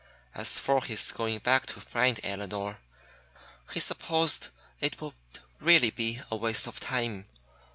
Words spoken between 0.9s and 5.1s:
going back to find Elinor, he supposed it